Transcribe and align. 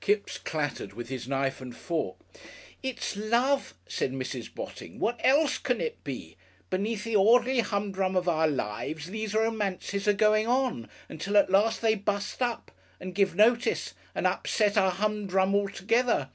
Kipps 0.00 0.38
clattered 0.38 0.94
with 0.94 1.10
his 1.10 1.28
knife 1.28 1.60
and 1.60 1.76
fork. 1.76 2.16
"It's 2.82 3.16
love," 3.16 3.74
said 3.86 4.14
Mrs. 4.14 4.48
Botting; 4.54 4.98
"what 4.98 5.20
else 5.22 5.58
can 5.58 5.78
it 5.78 6.02
be? 6.02 6.38
Beneath 6.70 7.04
the 7.04 7.16
orderly 7.16 7.60
humdrum 7.60 8.16
of 8.16 8.26
our 8.26 8.48
lives 8.48 9.08
these 9.08 9.34
romances 9.34 10.08
are 10.08 10.14
going 10.14 10.46
on, 10.48 10.88
until 11.10 11.36
at 11.36 11.50
last 11.50 11.82
they 11.82 11.96
bust 11.96 12.40
up 12.40 12.70
and 12.98 13.14
give 13.14 13.34
Notice 13.34 13.92
and 14.14 14.26
upset 14.26 14.78
our 14.78 14.90
humdrum 14.90 15.54
altogether. 15.54 16.30